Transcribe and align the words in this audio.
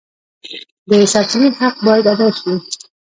د 0.89 0.91
سرچینې 1.11 1.49
حق 1.59 1.75
باید 1.87 2.05
ادا 2.13 2.27
شي. 2.37 2.53